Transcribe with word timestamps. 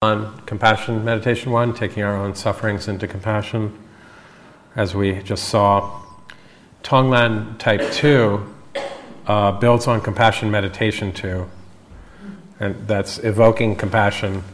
on 0.00 0.40
compassion 0.42 1.04
meditation 1.04 1.50
one, 1.50 1.74
taking 1.74 2.04
our 2.04 2.14
own 2.16 2.32
sufferings 2.32 2.86
into 2.86 3.08
compassion, 3.08 3.76
as 4.76 4.94
we 4.94 5.20
just 5.22 5.48
saw. 5.48 6.04
Tonglen 6.84 7.58
type 7.58 7.82
two 7.90 8.46
uh, 9.26 9.50
builds 9.50 9.88
on 9.88 10.00
compassion 10.00 10.52
meditation 10.52 11.12
two, 11.12 11.50
and 12.60 12.86
that's 12.86 13.18
evoking 13.24 13.74
compassion 13.74 14.44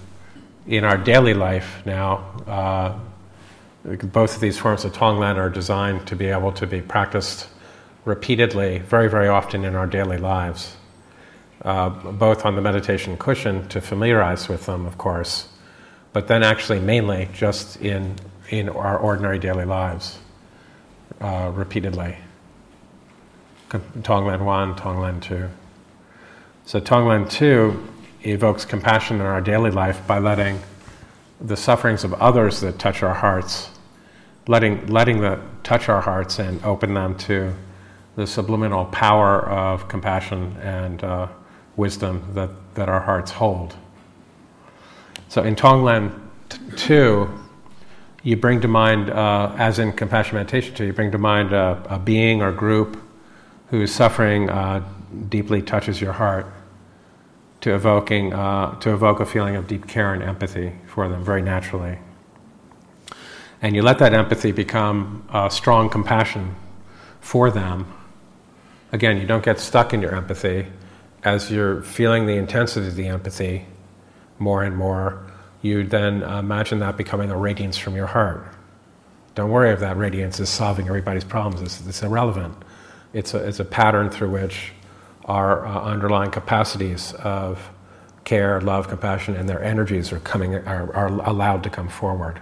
in 0.67 0.83
our 0.83 0.97
daily 0.97 1.35
life 1.35 1.83
now. 1.85 2.25
Uh, 2.47 2.99
both 3.85 4.37
of 4.37 4.41
these 4.41 4.57
forms 4.57 4.87
of 4.87 4.95
Tonglen 4.95 5.37
are 5.37 5.51
designed 5.51 6.07
to 6.07 6.17
be 6.17 6.29
able 6.29 6.53
to 6.53 6.67
be 6.67 6.81
practiced 6.81 7.49
repeatedly, 8.07 8.79
very, 8.79 9.11
very 9.11 9.29
often 9.29 9.67
in 9.67 9.75
our 9.75 9.87
daily 9.87 10.17
lives 10.17 10.77
uh, 11.65 11.89
both 11.89 12.45
on 12.45 12.57
the 12.57 12.61
meditation 12.61 13.17
cushion 13.17 13.67
to 13.69 13.81
familiarize 13.81 14.49
with 14.49 14.67
them, 14.67 14.85
of 14.87 14.99
course, 14.99 15.49
but 16.13 16.29
then 16.29 16.43
actually 16.43 16.79
mainly 16.79 17.29
just 17.33 17.81
in, 17.81 18.15
in 18.51 18.69
our 18.69 18.99
ordinary 18.99 19.39
daily 19.39 19.65
lives 19.65 20.19
uh, 21.21 21.51
repeatedly. 21.55 22.17
Tonglen 23.71 24.45
1, 24.45 24.75
Tonglen 24.77 25.21
2. 25.23 25.49
So 26.67 26.81
Tonglen 26.81 27.29
2 27.31 27.89
evokes 28.23 28.65
compassion 28.65 29.17
in 29.17 29.23
our 29.23 29.41
daily 29.41 29.71
life 29.71 30.07
by 30.07 30.19
letting 30.19 30.61
the 31.41 31.57
sufferings 31.57 32.05
of 32.05 32.15
others 32.15 32.61
that 32.61 32.79
touch 32.79 33.03
our 33.03 33.15
hearts, 33.15 33.71
letting, 34.47 34.87
letting 34.87 35.21
that 35.23 35.41
touch 35.65 35.89
our 35.89 36.01
hearts 36.01 36.39
and 36.39 36.63
open 36.65 36.95
them 36.95 37.17
to 37.19 37.53
the 38.17 38.27
subliminal 38.27 38.85
power 38.87 39.43
of 39.49 39.89
compassion 39.89 40.57
and 40.63 41.03
uh, 41.03 41.27
wisdom 41.77 42.23
that, 42.35 42.51
that 42.75 42.89
our 42.89 43.01
hearts 43.01 43.31
hold. 43.31 43.75
So 45.29 45.43
in 45.43 45.57
Tonglen 45.57 46.21
2, 46.77 47.29
you 48.23 48.37
bring 48.37 48.61
to 48.61 48.69
mind, 48.69 49.11
uh, 49.11 49.55
as 49.59 49.79
in 49.79 49.93
compassion 49.93 50.37
meditation 50.37 50.75
2, 50.75 50.87
you 50.87 50.93
bring 50.93 51.11
to 51.13 51.19
mind 51.19 51.53
a, 51.53 51.83
a 51.91 51.99
being 51.99 52.43
or 52.43 52.53
group 52.53 52.99
whose 53.69 53.93
suffering 53.93 54.49
uh, 54.49 54.83
deeply 55.29 55.61
touches 55.61 56.01
your 56.01 56.13
heart 56.13 56.47
to, 57.61 57.75
evoking, 57.75 58.33
uh, 58.33 58.79
to 58.81 58.93
evoke 58.93 59.21
a 59.21 59.27
feeling 59.27 59.57
of 59.57 59.67
deep 59.67 59.89
care 59.89 60.15
and 60.15 60.23
empathy 60.23 60.73
for 60.87 61.09
them 61.09 61.25
very 61.25 61.43
naturally. 61.43 61.99
And 63.61 63.75
you 63.75 63.83
let 63.83 63.99
that 63.99 64.13
empathy 64.13 64.53
become 64.53 65.27
strong 65.51 65.89
compassion 65.89 66.55
for 67.21 67.51
them. 67.51 67.93
Again, 68.93 69.19
you 69.19 69.27
don't 69.27 69.43
get 69.43 69.59
stuck 69.59 69.95
in 69.95 70.03
your 70.03 70.15
empathy 70.15 70.67
as 71.25 71.51
you're 71.51 71.83
feeling 71.83 72.27
the 72.27 72.35
intensity 72.35 72.87
of 72.87 72.97
the 72.97 73.09
empathy 73.09 73.67
more 74.39 74.63
and 74.63 74.77
more, 74.77 75.27
you 75.63 75.85
then 75.85 76.23
imagine 76.23 76.81
that 76.81 76.97
becoming 76.97 77.31
a 77.31 77.37
radiance 77.37 77.79
from 77.79 77.97
your 77.97 78.07
heart. 78.07 78.47
Don't 79.35 79.51
worry 79.51 79.71
if 79.71 79.81
that 79.81 79.97
radiance 79.97 80.39
is 80.39 80.49
solving 80.49 80.87
everybody's 80.87 81.25
problems, 81.25 81.63
it's, 81.63 81.87
it's 81.87 82.03
irrelevant. 82.03 82.55
It's 83.15 83.33
a, 83.33 83.39
it's 83.39 83.61
a 83.61 83.65
pattern 83.65 84.11
through 84.11 84.31
which 84.31 84.73
our 85.25 85.67
uh, 85.67 85.83
underlying 85.83 86.31
capacities 86.31 87.15
of 87.15 87.71
care, 88.25 88.61
love, 88.61 88.89
compassion, 88.89 89.35
and 89.37 89.49
their 89.49 89.63
energies 89.63 90.13
are, 90.13 90.21
coming, 90.21 90.55
are, 90.55 90.95
are 90.95 91.09
allowed 91.29 91.63
to 91.63 91.71
come 91.71 91.89
forward. 91.89 92.41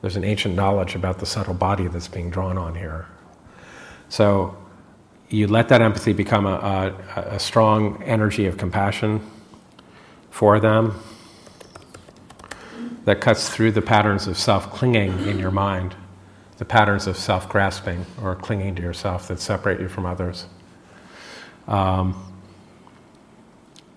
There's 0.00 0.16
an 0.16 0.24
ancient 0.24 0.54
knowledge 0.54 0.94
about 0.94 1.18
the 1.18 1.26
subtle 1.26 1.54
body 1.54 1.88
that's 1.88 2.08
being 2.08 2.30
drawn 2.30 2.56
on 2.58 2.74
here. 2.74 3.06
So, 4.08 4.56
you 5.28 5.46
let 5.46 5.68
that 5.68 5.80
empathy 5.80 6.12
become 6.12 6.46
a, 6.46 6.94
a, 7.16 7.20
a 7.34 7.38
strong 7.38 8.02
energy 8.02 8.46
of 8.46 8.56
compassion 8.56 9.20
for 10.30 10.60
them 10.60 11.00
that 13.04 13.20
cuts 13.20 13.48
through 13.48 13.72
the 13.72 13.82
patterns 13.82 14.26
of 14.26 14.36
self 14.36 14.70
clinging 14.72 15.26
in 15.26 15.38
your 15.38 15.50
mind, 15.50 15.94
the 16.58 16.64
patterns 16.64 17.06
of 17.06 17.16
self 17.16 17.48
grasping 17.48 18.04
or 18.22 18.34
clinging 18.34 18.74
to 18.74 18.82
yourself 18.82 19.28
that 19.28 19.40
separate 19.40 19.80
you 19.80 19.88
from 19.88 20.06
others. 20.06 20.46
Um, 21.66 22.30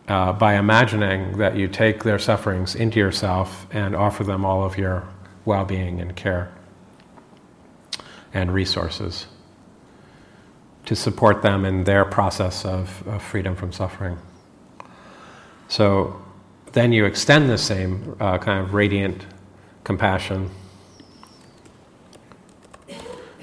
uh, 0.08 0.32
by 0.32 0.56
imagining 0.56 1.38
that 1.38 1.58
you 1.58 1.68
take 1.68 2.04
their 2.04 2.18
sufferings 2.18 2.76
into 2.76 2.98
yourself 2.98 3.68
and 3.72 3.94
offer 3.94 4.24
them 4.24 4.46
all 4.46 4.64
of 4.64 4.78
your 4.78 5.06
well 5.44 5.66
being 5.66 6.00
and 6.00 6.16
care 6.16 6.50
and 8.34 8.54
resources 8.54 9.28
to 10.88 10.96
support 10.96 11.42
them 11.42 11.66
in 11.66 11.84
their 11.84 12.06
process 12.06 12.64
of, 12.64 13.06
of 13.08 13.22
freedom 13.22 13.56
from 13.56 13.74
suffering. 13.74 14.18
So 15.68 16.22
then 16.72 16.94
you 16.94 17.04
extend 17.04 17.50
the 17.50 17.58
same 17.58 18.16
uh, 18.22 18.38
kind 18.38 18.64
of 18.64 18.74
radiant 18.74 19.26
compassion 19.84 20.50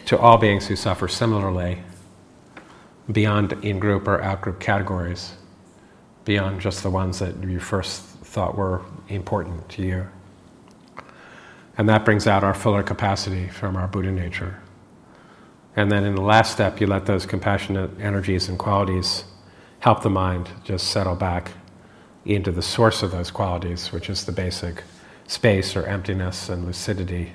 to 0.06 0.18
all 0.18 0.38
beings 0.38 0.66
who 0.66 0.74
suffer 0.74 1.06
similarly, 1.06 1.82
beyond 3.12 3.52
in 3.62 3.78
group 3.78 4.08
or 4.08 4.22
out 4.22 4.40
group 4.40 4.58
categories, 4.58 5.34
beyond 6.24 6.62
just 6.62 6.82
the 6.82 6.90
ones 6.90 7.18
that 7.18 7.44
you 7.44 7.60
first 7.60 8.02
thought 8.02 8.56
were 8.56 8.80
important 9.08 9.68
to 9.68 9.82
you. 9.82 10.06
And 11.76 11.90
that 11.90 12.06
brings 12.06 12.26
out 12.26 12.42
our 12.42 12.54
fuller 12.54 12.82
capacity 12.82 13.48
from 13.48 13.76
our 13.76 13.86
Buddha 13.86 14.10
nature. 14.10 14.63
And 15.76 15.90
then 15.90 16.04
in 16.04 16.14
the 16.14 16.22
last 16.22 16.52
step, 16.52 16.80
you 16.80 16.86
let 16.86 17.06
those 17.06 17.26
compassionate 17.26 17.90
energies 18.00 18.48
and 18.48 18.58
qualities 18.58 19.24
help 19.80 20.02
the 20.02 20.10
mind 20.10 20.48
just 20.64 20.88
settle 20.88 21.16
back 21.16 21.52
into 22.24 22.50
the 22.50 22.62
source 22.62 23.02
of 23.02 23.10
those 23.10 23.30
qualities, 23.30 23.92
which 23.92 24.08
is 24.08 24.24
the 24.24 24.32
basic 24.32 24.84
space 25.26 25.76
or 25.76 25.84
emptiness 25.86 26.48
and 26.48 26.64
lucidity 26.64 27.32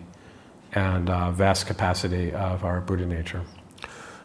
and 0.71 1.09
uh, 1.09 1.31
vast 1.31 1.67
capacity 1.67 2.31
of 2.31 2.63
our 2.63 2.79
Buddha 2.81 3.05
nature. 3.05 3.43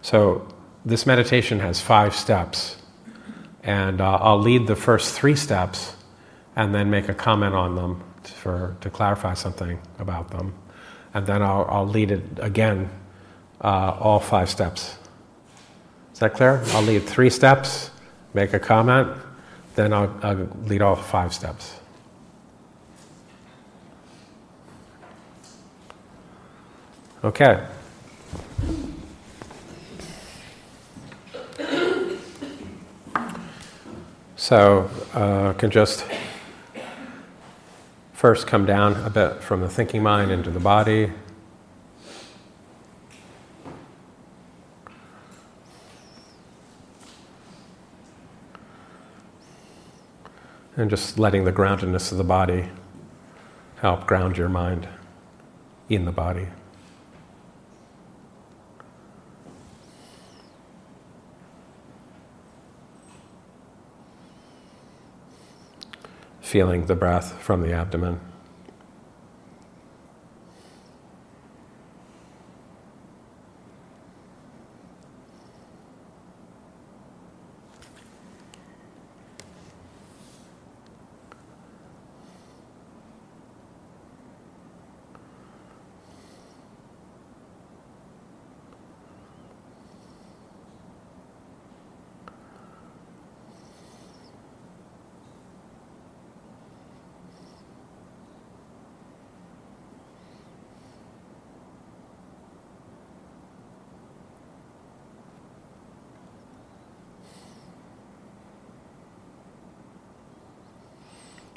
So, 0.02 0.48
this 0.86 1.06
meditation 1.06 1.60
has 1.60 1.80
five 1.80 2.14
steps, 2.14 2.76
and 3.62 4.02
uh, 4.02 4.18
I'll 4.20 4.38
lead 4.38 4.66
the 4.66 4.76
first 4.76 5.14
three 5.14 5.34
steps 5.34 5.96
and 6.56 6.74
then 6.74 6.90
make 6.90 7.08
a 7.08 7.14
comment 7.14 7.54
on 7.54 7.74
them 7.74 8.04
for, 8.22 8.76
to 8.82 8.90
clarify 8.90 9.32
something 9.32 9.80
about 9.98 10.30
them. 10.30 10.54
And 11.14 11.26
then 11.26 11.42
I'll, 11.42 11.66
I'll 11.70 11.88
lead 11.88 12.10
it 12.10 12.22
again 12.38 12.90
uh, 13.60 13.96
all 14.00 14.20
five 14.20 14.50
steps. 14.50 14.96
Is 16.12 16.20
that 16.20 16.34
clear? 16.34 16.62
I'll 16.68 16.82
lead 16.82 17.02
three 17.04 17.30
steps, 17.30 17.90
make 18.34 18.52
a 18.52 18.58
comment, 18.58 19.08
then 19.74 19.92
I'll, 19.92 20.14
I'll 20.22 20.48
lead 20.66 20.82
all 20.82 20.96
five 20.96 21.34
steps. 21.34 21.74
Okay. 27.24 27.66
So, 34.36 34.90
uh, 35.14 35.54
can 35.54 35.70
just 35.70 36.04
first 38.12 38.46
come 38.46 38.66
down 38.66 38.94
a 39.04 39.08
bit 39.08 39.42
from 39.42 39.62
the 39.62 39.70
thinking 39.70 40.02
mind 40.02 40.30
into 40.30 40.50
the 40.50 40.60
body. 40.60 41.10
And 50.76 50.90
just 50.90 51.18
letting 51.18 51.44
the 51.44 51.52
groundedness 51.52 52.10
of 52.10 52.18
the 52.18 52.24
body 52.24 52.70
help 53.76 54.06
ground 54.06 54.36
your 54.36 54.48
mind 54.48 54.88
in 55.88 56.04
the 56.04 56.12
body. 56.12 56.48
Feeling 66.40 66.86
the 66.86 66.96
breath 66.96 67.40
from 67.40 67.62
the 67.62 67.72
abdomen. 67.72 68.20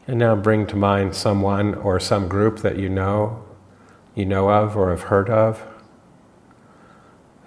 And 0.08 0.20
now 0.20 0.38
bring 0.38 0.66
to 0.68 0.78
mind 0.78 1.16
someone 1.16 1.76
or 1.76 2.00
some 2.00 2.30
group 2.30 2.60
that 2.60 2.78
you 2.78 2.88
know, 2.88 3.44
you 4.16 4.26
know 4.26 4.50
of 4.50 4.78
or 4.78 4.90
have 4.90 5.04
heard 5.04 5.30
of, 5.30 5.62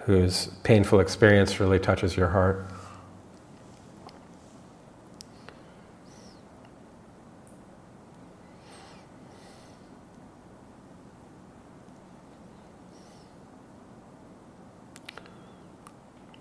whose 0.01 0.49
painful 0.63 1.01
experience 1.01 1.59
really 1.59 1.79
touches 1.79 2.19
your 2.19 2.29
heart. 2.29 2.67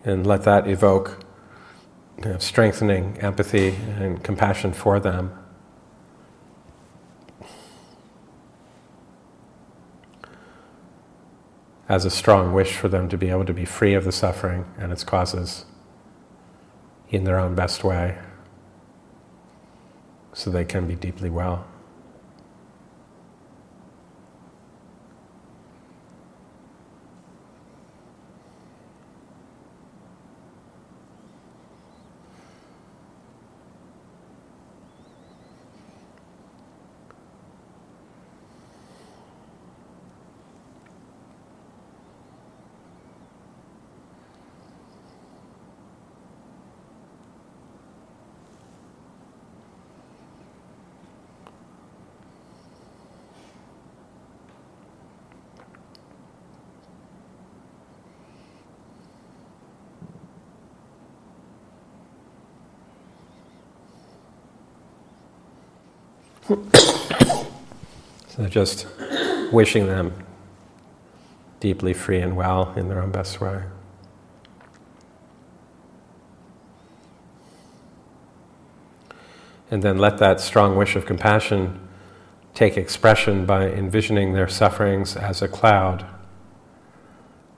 And 0.03 0.27
let 0.27 0.43
that 0.43 0.67
evoke 0.67 1.23
you 2.17 2.25
know, 2.25 2.37
strengthening 2.39 3.17
empathy 3.19 3.75
and 3.97 4.21
compassion 4.21 4.73
for 4.73 4.99
them. 4.99 5.33
As 11.89 12.05
a 12.05 12.11
strong 12.11 12.53
wish 12.53 12.77
for 12.77 12.87
them 12.87 13.09
to 13.09 13.17
be 13.17 13.29
able 13.29 13.45
to 13.45 13.53
be 13.53 13.65
free 13.65 13.95
of 13.95 14.05
the 14.05 14.11
suffering 14.11 14.65
and 14.77 14.91
its 14.91 15.03
causes 15.03 15.65
in 17.09 17.23
their 17.23 17.39
own 17.39 17.55
best 17.55 17.83
way 17.83 18.19
so 20.31 20.51
they 20.51 20.63
can 20.63 20.87
be 20.87 20.93
deeply 20.93 21.31
well. 21.31 21.65
so 68.27 68.47
just 68.47 68.87
wishing 69.51 69.85
them 69.85 70.13
deeply 71.59 71.93
free 71.93 72.19
and 72.19 72.35
well 72.35 72.73
in 72.75 72.89
their 72.89 73.03
own 73.03 73.11
best 73.11 73.39
way. 73.39 73.63
And 79.69 79.83
then 79.83 79.99
let 79.99 80.17
that 80.17 80.41
strong 80.41 80.75
wish 80.75 80.95
of 80.95 81.05
compassion 81.05 81.87
take 82.55 82.77
expression 82.77 83.45
by 83.45 83.69
envisioning 83.69 84.33
their 84.33 84.47
sufferings 84.47 85.15
as 85.15 85.43
a 85.43 85.47
cloud, 85.47 86.03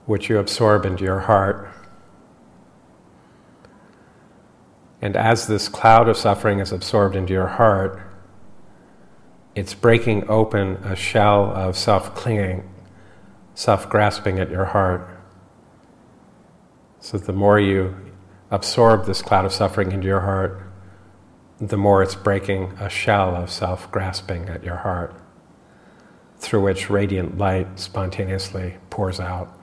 which 0.05 0.29
you 0.29 0.37
absorb 0.37 0.85
into 0.85 1.05
your 1.05 1.21
heart. 1.21 1.69
And 5.01 5.15
as 5.15 5.47
this 5.47 5.69
cloud 5.69 6.09
of 6.09 6.17
suffering 6.17 6.59
is 6.59 6.73
absorbed 6.73 7.15
into 7.15 7.31
your 7.31 7.47
heart, 7.47 8.10
it's 9.55 9.73
breaking 9.73 10.29
open 10.29 10.77
a 10.83 10.95
shell 10.95 11.51
of 11.53 11.77
self 11.77 12.15
clinging, 12.15 12.69
self 13.53 13.89
grasping 13.89 14.39
at 14.39 14.49
your 14.49 14.65
heart. 14.65 15.07
So 16.99 17.17
the 17.17 17.33
more 17.33 17.59
you 17.59 17.95
absorb 18.49 19.05
this 19.05 19.21
cloud 19.21 19.45
of 19.45 19.53
suffering 19.53 19.91
into 19.91 20.07
your 20.07 20.21
heart, 20.21 20.61
the 21.59 21.77
more 21.77 22.01
it's 22.01 22.15
breaking 22.15 22.73
a 22.79 22.89
shell 22.89 23.35
of 23.35 23.51
self 23.51 23.91
grasping 23.91 24.49
at 24.49 24.63
your 24.63 24.77
heart, 24.77 25.15
through 26.37 26.63
which 26.63 26.89
radiant 26.89 27.37
light 27.37 27.79
spontaneously 27.79 28.77
pours 28.89 29.19
out. 29.19 29.60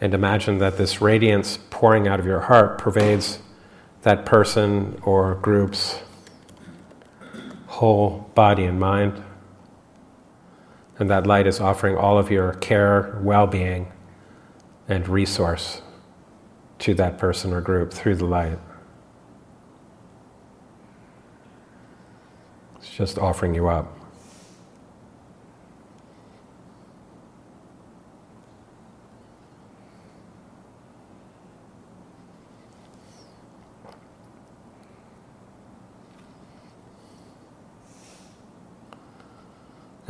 And 0.00 0.14
imagine 0.14 0.58
that 0.58 0.78
this 0.78 1.00
radiance 1.00 1.58
pouring 1.68 2.08
out 2.08 2.18
of 2.18 2.26
your 2.26 2.40
heart 2.40 2.78
pervades 2.78 3.40
that 4.02 4.24
person 4.24 4.98
or 5.02 5.34
group's 5.34 6.00
whole 7.66 8.30
body 8.34 8.64
and 8.64 8.80
mind. 8.80 9.22
And 10.98 11.10
that 11.10 11.26
light 11.26 11.46
is 11.46 11.60
offering 11.60 11.96
all 11.96 12.18
of 12.18 12.30
your 12.30 12.54
care, 12.54 13.18
well 13.22 13.46
being, 13.46 13.92
and 14.88 15.06
resource 15.06 15.82
to 16.80 16.94
that 16.94 17.18
person 17.18 17.52
or 17.52 17.60
group 17.60 17.92
through 17.92 18.16
the 18.16 18.24
light. 18.24 18.58
It's 22.76 22.90
just 22.90 23.18
offering 23.18 23.54
you 23.54 23.68
up. 23.68 23.99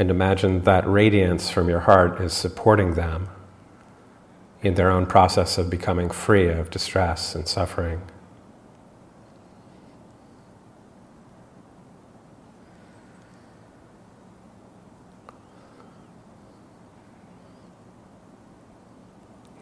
And 0.01 0.11
imagine 0.11 0.63
that 0.63 0.89
radiance 0.89 1.51
from 1.51 1.69
your 1.69 1.81
heart 1.81 2.23
is 2.23 2.33
supporting 2.33 2.95
them 2.95 3.29
in 4.63 4.73
their 4.73 4.91
own 4.91 5.05
process 5.05 5.59
of 5.59 5.69
becoming 5.69 6.09
free 6.09 6.49
of 6.49 6.71
distress 6.71 7.35
and 7.35 7.47
suffering. 7.47 8.01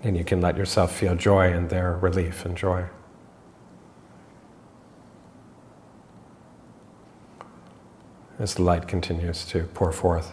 And 0.04 0.16
you 0.16 0.22
can 0.22 0.40
let 0.40 0.56
yourself 0.56 0.96
feel 0.96 1.16
joy 1.16 1.52
in 1.52 1.66
their 1.66 1.96
relief 1.96 2.44
and 2.44 2.56
joy. 2.56 2.84
As 8.38 8.54
the 8.54 8.62
light 8.62 8.86
continues 8.86 9.44
to 9.46 9.64
pour 9.74 9.92
forth. 9.92 10.32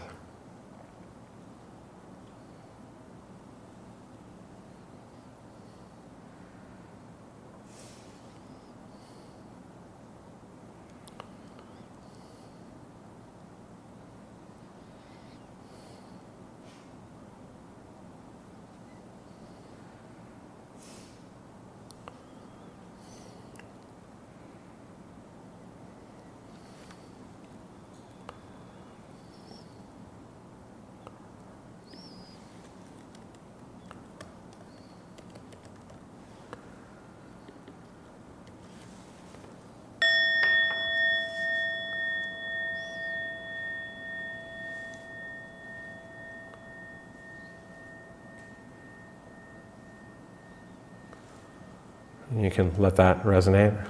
You 52.34 52.50
can 52.50 52.74
let 52.78 52.96
that 52.96 53.24
resonate. 53.24 53.88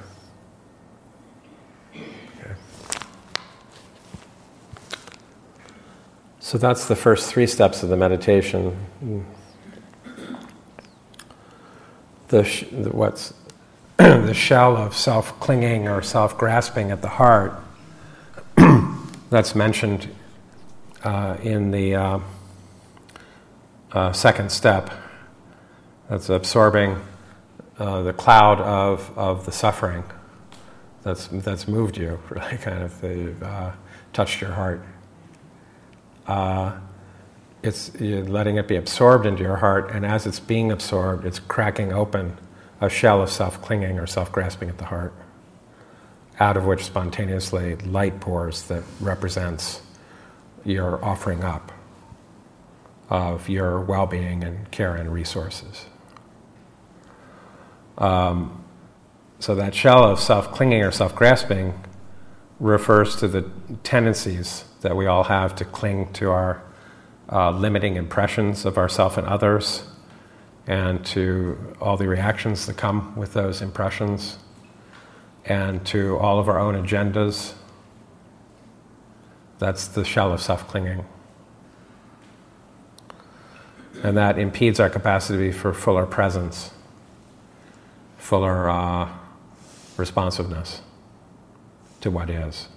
So 6.39 6.59
that's 6.59 6.85
the 6.85 6.95
first 6.95 7.29
three 7.29 7.47
steps 7.47 7.81
of 7.81 7.89
the 7.89 7.97
meditation. 7.97 9.25
The, 12.27 12.43
sh- 12.43 12.65
the 12.71 12.91
what's 12.91 13.33
the 13.97 14.33
shell 14.33 14.77
of 14.77 14.95
self 14.95 15.39
clinging 15.39 15.87
or 15.87 16.01
self 16.01 16.37
grasping 16.37 16.91
at 16.91 17.01
the 17.01 17.07
heart 17.07 17.59
that's 19.29 19.55
mentioned 19.55 20.07
uh, 21.03 21.37
in 21.41 21.71
the 21.71 21.95
uh, 21.95 22.19
uh, 23.91 24.11
second 24.11 24.51
step. 24.51 24.91
That's 26.09 26.29
absorbing 26.29 27.01
uh, 27.77 28.01
the 28.03 28.13
cloud 28.13 28.61
of, 28.61 29.11
of 29.17 29.45
the 29.45 29.51
suffering 29.51 30.03
that's, 31.03 31.27
that's 31.27 31.67
moved 31.67 31.97
you, 31.97 32.19
really, 32.29 32.57
kind 32.57 32.83
of 32.83 33.43
uh, 33.43 33.71
touched 34.13 34.41
your 34.41 34.51
heart. 34.51 34.83
Uh, 36.27 36.77
it's 37.61 37.93
letting 37.99 38.57
it 38.57 38.67
be 38.67 38.75
absorbed 38.75 39.25
into 39.25 39.43
your 39.43 39.57
heart, 39.57 39.91
and 39.91 40.05
as 40.05 40.25
it's 40.25 40.39
being 40.39 40.71
absorbed, 40.71 41.25
it's 41.25 41.39
cracking 41.39 41.91
open 41.91 42.37
a 42.79 42.89
shell 42.89 43.21
of 43.21 43.29
self 43.29 43.61
clinging 43.61 43.99
or 43.99 44.05
self 44.05 44.31
grasping 44.31 44.69
at 44.69 44.77
the 44.77 44.85
heart, 44.85 45.13
out 46.39 46.57
of 46.57 46.65
which 46.65 46.83
spontaneously 46.83 47.75
light 47.77 48.19
pours 48.19 48.63
that 48.63 48.83
represents 48.99 49.81
your 50.63 51.03
offering 51.03 51.43
up 51.43 51.71
of 53.09 53.49
your 53.49 53.79
well 53.81 54.07
being 54.07 54.43
and 54.43 54.69
care 54.71 54.95
and 54.95 55.11
resources. 55.11 55.85
Um, 57.97 58.63
so, 59.39 59.55
that 59.55 59.75
shell 59.75 60.03
of 60.03 60.19
self 60.19 60.51
clinging 60.51 60.83
or 60.83 60.91
self 60.91 61.15
grasping 61.15 61.73
refers 62.59 63.15
to 63.17 63.27
the 63.27 63.49
tendencies 63.83 64.65
that 64.81 64.95
we 64.95 65.05
all 65.05 65.25
have 65.25 65.55
to 65.55 65.65
cling 65.65 66.11
to 66.13 66.29
our 66.29 66.61
uh, 67.31 67.51
limiting 67.51 67.95
impressions 67.95 68.65
of 68.65 68.77
ourself 68.77 69.17
and 69.17 69.27
others, 69.27 69.83
and 70.67 71.05
to 71.05 71.57
all 71.81 71.97
the 71.97 72.07
reactions 72.07 72.65
that 72.65 72.77
come 72.77 73.15
with 73.15 73.33
those 73.33 73.61
impressions, 73.61 74.37
and 75.45 75.85
to 75.85 76.17
all 76.17 76.39
of 76.39 76.47
our 76.47 76.59
own 76.59 76.75
agendas. 76.75 77.53
That's 79.57 79.87
the 79.87 80.03
shell 80.03 80.33
of 80.33 80.41
self 80.41 80.67
clinging. 80.67 81.05
And 84.03 84.17
that 84.17 84.37
impedes 84.37 84.79
our 84.79 84.89
capacity 84.89 85.51
for 85.51 85.73
fuller 85.73 86.05
presence, 86.05 86.71
fuller 88.25 88.67
uh, 88.67 89.07
responsiveness 89.97 90.81
to 92.01 92.09
what 92.09 92.27
is. 92.27 92.67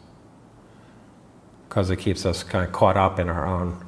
Because 1.66 1.88
it 1.88 1.96
keeps 1.96 2.26
us 2.26 2.42
kind 2.42 2.66
of 2.66 2.72
caught 2.72 2.98
up 2.98 3.18
in 3.18 3.28
our 3.30 3.46
own 3.46 3.84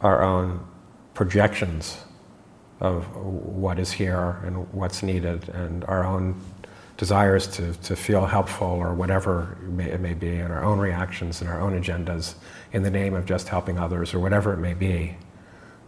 our 0.00 0.20
own 0.20 0.66
projections 1.14 1.98
of 2.80 3.04
what 3.16 3.78
is 3.78 3.92
here 3.92 4.40
and 4.44 4.72
what's 4.72 5.00
needed, 5.04 5.48
and 5.50 5.84
our 5.84 6.04
own 6.04 6.34
desires 6.96 7.46
to, 7.46 7.72
to 7.74 7.94
feel 7.94 8.26
helpful 8.26 8.66
or 8.66 8.94
whatever 8.94 9.56
it 9.62 9.68
may, 9.68 9.90
it 9.92 10.00
may 10.00 10.14
be, 10.14 10.34
and 10.34 10.52
our 10.52 10.64
own 10.64 10.80
reactions 10.80 11.40
and 11.40 11.48
our 11.48 11.60
own 11.60 11.80
agendas 11.80 12.34
in 12.72 12.82
the 12.82 12.90
name 12.90 13.14
of 13.14 13.26
just 13.26 13.48
helping 13.48 13.78
others 13.78 14.12
or 14.12 14.18
whatever 14.18 14.52
it 14.52 14.58
may 14.58 14.74
be. 14.74 15.16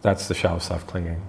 That's 0.01 0.29
the 0.29 0.33
shell 0.33 0.55
of 0.55 0.63
self 0.63 0.87
clinging. 0.87 1.21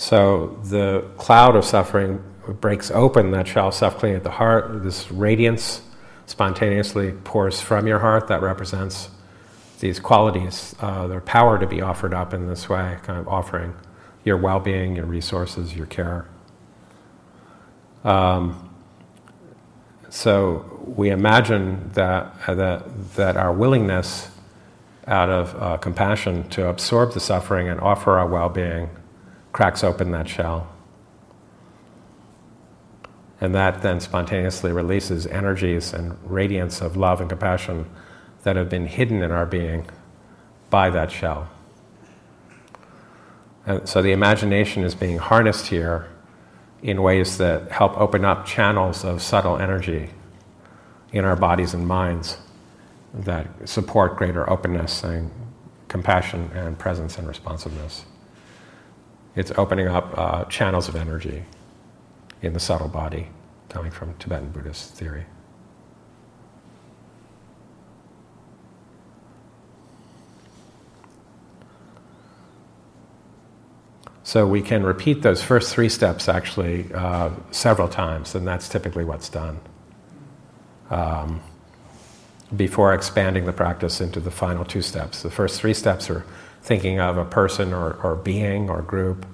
So 0.00 0.58
the 0.64 1.04
cloud 1.18 1.56
of 1.56 1.64
suffering 1.66 2.24
breaks 2.46 2.90
open 2.90 3.32
that 3.32 3.46
shell 3.46 3.70
self 3.70 3.98
clinging 3.98 4.16
at 4.16 4.24
the 4.24 4.30
heart. 4.30 4.82
This 4.82 5.12
radiance 5.12 5.82
spontaneously 6.24 7.12
pours 7.22 7.60
from 7.60 7.86
your 7.86 7.98
heart 7.98 8.26
that 8.28 8.40
represents 8.40 9.10
these 9.80 10.00
qualities, 10.00 10.74
uh, 10.80 11.06
their 11.06 11.20
power 11.20 11.58
to 11.58 11.66
be 11.66 11.82
offered 11.82 12.14
up 12.14 12.32
in 12.32 12.46
this 12.46 12.66
way, 12.66 12.96
kind 13.02 13.18
of 13.18 13.28
offering 13.28 13.74
your 14.24 14.38
well 14.38 14.58
being, 14.58 14.96
your 14.96 15.04
resources, 15.04 15.76
your 15.76 15.84
care. 15.84 16.26
Um, 18.02 18.74
so 20.08 20.80
we 20.86 21.10
imagine 21.10 21.90
that, 21.92 22.34
uh, 22.46 22.54
that, 22.54 23.12
that 23.16 23.36
our 23.36 23.52
willingness 23.52 24.30
out 25.06 25.28
of 25.28 25.54
uh, 25.62 25.76
compassion 25.76 26.48
to 26.48 26.68
absorb 26.68 27.12
the 27.12 27.20
suffering 27.20 27.68
and 27.68 27.78
offer 27.80 28.18
our 28.18 28.26
well 28.26 28.48
being 28.48 28.88
cracks 29.52 29.82
open 29.82 30.10
that 30.12 30.28
shell. 30.28 30.70
And 33.40 33.54
that 33.54 33.82
then 33.82 34.00
spontaneously 34.00 34.70
releases 34.70 35.26
energies 35.26 35.92
and 35.92 36.18
radiance 36.24 36.80
of 36.80 36.96
love 36.96 37.20
and 37.20 37.30
compassion 37.30 37.88
that 38.42 38.56
have 38.56 38.68
been 38.68 38.86
hidden 38.86 39.22
in 39.22 39.30
our 39.30 39.46
being 39.46 39.86
by 40.68 40.90
that 40.90 41.10
shell. 41.10 41.48
And 43.66 43.88
so 43.88 44.02
the 44.02 44.12
imagination 44.12 44.84
is 44.84 44.94
being 44.94 45.18
harnessed 45.18 45.66
here 45.68 46.08
in 46.82 47.02
ways 47.02 47.38
that 47.38 47.70
help 47.70 47.96
open 47.98 48.24
up 48.24 48.46
channels 48.46 49.04
of 49.04 49.20
subtle 49.22 49.58
energy 49.58 50.10
in 51.12 51.24
our 51.24 51.36
bodies 51.36 51.74
and 51.74 51.86
minds 51.86 52.38
that 53.12 53.68
support 53.68 54.16
greater 54.16 54.48
openness 54.48 55.02
and 55.02 55.30
compassion 55.88 56.50
and 56.54 56.78
presence 56.78 57.18
and 57.18 57.26
responsiveness. 57.26 58.04
It's 59.36 59.52
opening 59.56 59.88
up 59.88 60.16
uh, 60.18 60.44
channels 60.46 60.88
of 60.88 60.96
energy 60.96 61.44
in 62.42 62.52
the 62.52 62.60
subtle 62.60 62.88
body 62.88 63.28
coming 63.68 63.90
from 63.90 64.14
Tibetan 64.18 64.50
Buddhist 64.50 64.94
theory. 64.94 65.26
So 74.22 74.46
we 74.46 74.62
can 74.62 74.84
repeat 74.84 75.22
those 75.22 75.42
first 75.42 75.74
three 75.74 75.88
steps 75.88 76.28
actually 76.28 76.92
uh, 76.94 77.30
several 77.50 77.88
times, 77.88 78.36
and 78.36 78.46
that's 78.46 78.68
typically 78.68 79.04
what's 79.04 79.28
done 79.28 79.58
um, 80.88 81.40
before 82.54 82.94
expanding 82.94 83.46
the 83.46 83.52
practice 83.52 84.00
into 84.00 84.20
the 84.20 84.30
final 84.30 84.64
two 84.64 84.82
steps. 84.82 85.22
The 85.22 85.30
first 85.30 85.60
three 85.60 85.74
steps 85.74 86.08
are 86.10 86.24
thinking 86.62 87.00
of 87.00 87.16
a 87.16 87.24
person 87.24 87.72
or, 87.72 87.94
or 88.02 88.16
being 88.16 88.68
or 88.68 88.82
group 88.82 89.26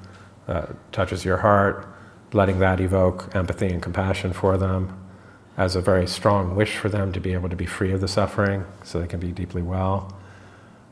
uh, 0.49 0.66
touches 0.92 1.25
your 1.25 1.38
heart, 1.38 1.87
letting 2.33 2.59
that 2.61 2.80
evoke 2.80 3.35
empathy 3.35 3.66
and 3.66 3.83
compassion 3.83 4.33
for 4.33 4.56
them 4.56 4.97
as 5.56 5.75
a 5.75 5.80
very 5.80 6.06
strong 6.06 6.54
wish 6.54 6.76
for 6.76 6.88
them 6.88 7.12
to 7.12 7.21
be 7.21 7.33
able 7.33 7.49
to 7.49 7.56
be 7.56 7.66
free 7.66 7.92
of 7.92 8.00
the 8.00 8.09
suffering 8.09 8.64
so 8.85 9.00
they 9.00 9.06
can 9.06 9.21
be 9.21 9.33
deeply 9.33 9.62
well. 9.62 10.14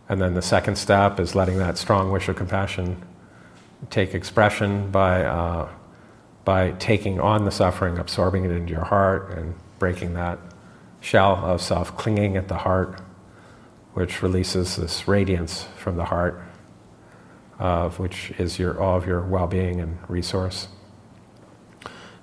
And 0.09 0.21
then 0.21 0.35
the 0.35 0.43
second 0.43 0.77
step 0.77 1.21
is 1.21 1.35
letting 1.35 1.59
that 1.59 1.79
strong 1.79 2.11
wish 2.11 2.29
of 2.29 2.37
compassion 2.37 3.03
take 3.91 4.15
expression 4.15 4.91
by, 4.91 5.25
uh, 5.25 5.69
by 6.45 6.73
taking 6.73 7.21
on 7.21 7.45
the 7.45 7.51
suffering, 7.51 7.99
absorbing 7.99 8.45
it 8.45 8.51
into 8.51 8.73
your 8.73 8.85
heart, 8.85 9.37
and 9.37 9.55
breaking 9.79 10.15
that 10.15 10.39
shell 11.01 11.37
of 11.45 11.61
self 11.61 11.97
clinging 11.97 12.37
at 12.37 12.49
the 12.49 12.57
heart, 12.57 13.01
which 13.95 14.23
releases 14.23 14.77
this 14.77 15.09
radiance 15.09 15.67
from 15.77 15.97
the 15.97 16.05
heart, 16.05 16.43
uh, 17.59 17.89
which 17.91 18.33
is 18.39 18.59
your, 18.59 18.81
all 18.81 18.97
of 18.97 19.07
your 19.07 19.21
well 19.23 19.47
being 19.47 19.81
and 19.81 19.99
resource. 20.09 20.69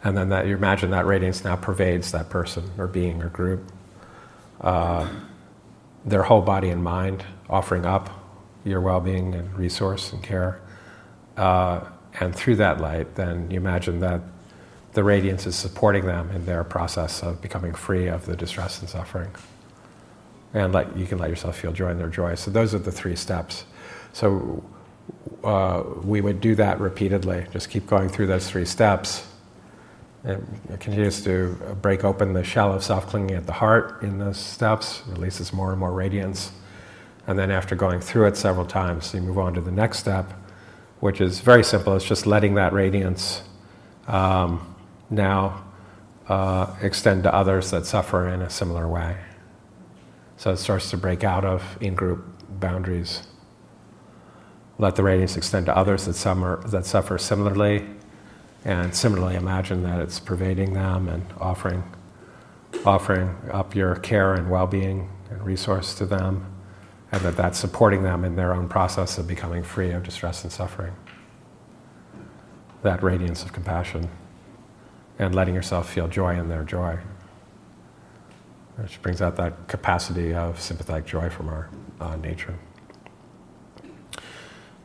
And 0.03 0.17
then 0.17 0.29
that 0.29 0.47
you 0.47 0.55
imagine 0.55 0.91
that 0.91 1.05
radiance 1.05 1.43
now 1.43 1.55
pervades 1.55 2.11
that 2.11 2.29
person 2.29 2.71
or 2.77 2.87
being 2.87 3.21
or 3.21 3.29
group, 3.29 3.71
uh, 4.59 5.07
their 6.03 6.23
whole 6.23 6.41
body 6.41 6.69
and 6.69 6.83
mind, 6.83 7.23
offering 7.49 7.85
up 7.85 8.09
your 8.63 8.81
well 8.81 8.99
being 8.99 9.33
and 9.33 9.55
resource 9.57 10.11
and 10.11 10.21
care. 10.21 10.59
Uh, 11.37 11.81
and 12.19 12.35
through 12.35 12.57
that 12.57 12.81
light, 12.81 13.15
then 13.15 13.49
you 13.49 13.57
imagine 13.57 13.99
that 14.01 14.21
the 14.93 15.03
radiance 15.03 15.45
is 15.45 15.55
supporting 15.55 16.05
them 16.05 16.29
in 16.31 16.45
their 16.45 16.63
process 16.63 17.23
of 17.23 17.41
becoming 17.41 17.73
free 17.73 18.07
of 18.07 18.25
the 18.25 18.35
distress 18.35 18.81
and 18.81 18.89
suffering. 18.89 19.29
And 20.53 20.73
let, 20.73 20.97
you 20.97 21.05
can 21.05 21.17
let 21.17 21.29
yourself 21.29 21.57
feel 21.57 21.71
joy 21.71 21.91
in 21.91 21.97
their 21.97 22.09
joy. 22.09 22.35
So 22.35 22.51
those 22.51 22.75
are 22.75 22.79
the 22.79 22.91
three 22.91 23.15
steps. 23.15 23.63
So 24.13 24.63
uh, 25.43 25.83
we 26.03 26.21
would 26.21 26.41
do 26.41 26.55
that 26.55 26.79
repeatedly, 26.79 27.45
just 27.51 27.69
keep 27.69 27.87
going 27.87 28.09
through 28.09 28.27
those 28.27 28.49
three 28.49 28.65
steps. 28.65 29.27
It 30.23 30.39
continues 30.79 31.23
to 31.23 31.55
break 31.81 32.03
open 32.03 32.33
the 32.33 32.43
shell 32.43 32.71
of 32.73 32.83
self 32.83 33.07
clinging 33.07 33.35
at 33.35 33.47
the 33.47 33.53
heart 33.53 34.03
in 34.03 34.19
those 34.19 34.37
steps, 34.37 35.01
releases 35.07 35.51
more 35.51 35.71
and 35.71 35.79
more 35.79 35.91
radiance. 35.91 36.51
And 37.25 37.39
then, 37.39 37.49
after 37.49 37.75
going 37.75 38.01
through 38.01 38.27
it 38.27 38.37
several 38.37 38.65
times, 38.65 39.13
you 39.13 39.21
move 39.21 39.39
on 39.39 39.55
to 39.55 39.61
the 39.61 39.71
next 39.71 39.99
step, 39.99 40.31
which 40.99 41.21
is 41.21 41.39
very 41.39 41.63
simple. 41.63 41.95
It's 41.95 42.05
just 42.05 42.27
letting 42.27 42.55
that 42.55 42.71
radiance 42.71 43.41
um, 44.07 44.75
now 45.09 45.63
uh, 46.27 46.75
extend 46.81 47.23
to 47.23 47.33
others 47.33 47.71
that 47.71 47.85
suffer 47.85 48.27
in 48.29 48.41
a 48.41 48.49
similar 48.49 48.87
way. 48.87 49.17
So 50.41 50.51
it 50.51 50.57
starts 50.57 50.89
to 50.89 50.97
break 50.97 51.23
out 51.23 51.45
of 51.45 51.77
in 51.81 51.93
group 51.93 52.25
boundaries. 52.59 53.27
Let 54.79 54.95
the 54.95 55.03
radiance 55.03 55.37
extend 55.37 55.67
to 55.67 55.77
others 55.77 56.05
that, 56.05 56.63
that 56.71 56.83
suffer 56.87 57.19
similarly, 57.19 57.85
and 58.65 58.95
similarly 58.95 59.35
imagine 59.35 59.83
that 59.83 59.99
it's 59.99 60.19
pervading 60.19 60.73
them 60.73 61.07
and 61.09 61.23
offering, 61.39 61.83
offering 62.83 63.35
up 63.51 63.75
your 63.75 63.93
care 63.97 64.33
and 64.33 64.49
well 64.49 64.65
being 64.65 65.11
and 65.29 65.45
resource 65.45 65.93
to 65.93 66.07
them 66.07 66.51
and 67.11 67.21
that 67.21 67.37
that's 67.37 67.59
supporting 67.59 68.01
them 68.01 68.25
in 68.25 68.35
their 68.35 68.51
own 68.51 68.67
process 68.67 69.19
of 69.19 69.27
becoming 69.27 69.61
free 69.61 69.91
of 69.91 70.01
distress 70.01 70.41
and 70.41 70.51
suffering. 70.51 70.95
That 72.81 73.03
radiance 73.03 73.43
of 73.43 73.53
compassion 73.53 74.09
and 75.19 75.35
letting 75.35 75.53
yourself 75.53 75.87
feel 75.93 76.07
joy 76.07 76.39
in 76.39 76.49
their 76.49 76.63
joy. 76.63 76.97
Which 78.81 79.01
brings 79.01 79.21
out 79.21 79.35
that 79.35 79.67
capacity 79.67 80.33
of 80.33 80.59
sympathetic 80.59 81.05
joy 81.05 81.29
from 81.29 81.49
our 81.49 81.69
uh, 81.99 82.15
nature. 82.17 82.57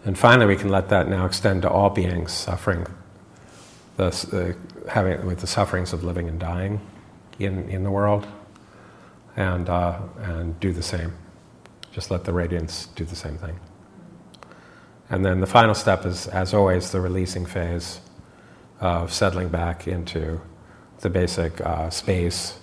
And 0.04 0.18
finally, 0.18 0.46
we 0.46 0.56
can 0.56 0.68
let 0.68 0.88
that 0.90 1.08
now 1.08 1.26
extend 1.26 1.62
to 1.62 1.70
all 1.70 1.90
beings 1.90 2.32
suffering, 2.32 2.86
the, 3.96 4.06
uh, 4.86 4.90
having 4.90 5.26
with 5.26 5.40
the 5.40 5.46
sufferings 5.46 5.92
of 5.92 6.04
living 6.04 6.28
and 6.28 6.38
dying 6.38 6.80
in, 7.38 7.68
in 7.68 7.82
the 7.82 7.90
world, 7.90 8.26
and, 9.36 9.68
uh, 9.68 9.98
and 10.20 10.60
do 10.60 10.72
the 10.72 10.82
same. 10.82 11.14
Just 11.92 12.10
let 12.10 12.24
the 12.24 12.32
radiance 12.32 12.86
do 12.94 13.04
the 13.04 13.16
same 13.16 13.38
thing. 13.38 13.58
And 15.08 15.24
then 15.24 15.40
the 15.40 15.46
final 15.46 15.74
step 15.74 16.04
is, 16.04 16.26
as 16.28 16.52
always, 16.52 16.92
the 16.92 17.00
releasing 17.00 17.46
phase 17.46 18.00
of 18.80 19.12
settling 19.12 19.48
back 19.48 19.88
into 19.88 20.40
the 21.00 21.08
basic 21.10 21.60
uh, 21.60 21.90
space 21.90 22.58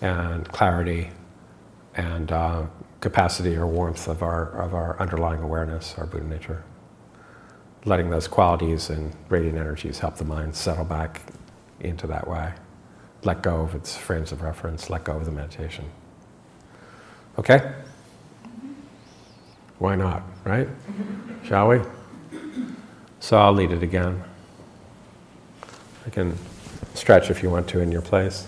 and 0.00 0.48
clarity 0.48 1.10
and 1.94 2.30
uh, 2.30 2.66
capacity 3.00 3.56
or 3.56 3.66
warmth 3.66 4.08
of 4.08 4.22
our, 4.22 4.50
of 4.60 4.74
our 4.74 4.98
underlying 5.00 5.40
awareness, 5.40 5.94
our 5.98 6.06
Buddha 6.06 6.26
nature. 6.26 6.64
Letting 7.84 8.10
those 8.10 8.28
qualities 8.28 8.90
and 8.90 9.14
radiant 9.28 9.58
energies 9.58 9.98
help 9.98 10.16
the 10.16 10.24
mind 10.24 10.54
settle 10.54 10.84
back 10.84 11.22
into 11.80 12.06
that 12.08 12.28
way. 12.28 12.52
Let 13.24 13.42
go 13.42 13.60
of 13.60 13.74
its 13.74 13.96
frames 13.96 14.32
of 14.32 14.42
reference, 14.42 14.90
let 14.90 15.04
go 15.04 15.16
of 15.16 15.24
the 15.24 15.32
meditation. 15.32 15.84
Okay? 17.38 17.72
Why 19.78 19.94
not, 19.94 20.22
right? 20.44 20.68
Shall 21.44 21.68
we? 21.68 21.80
So 23.20 23.38
I'll 23.38 23.52
lead 23.52 23.70
it 23.70 23.82
again. 23.82 24.22
I 26.06 26.10
can 26.10 26.36
stretch 26.94 27.30
if 27.30 27.42
you 27.42 27.50
want 27.50 27.68
to 27.68 27.80
in 27.80 27.92
your 27.92 28.02
place. 28.02 28.46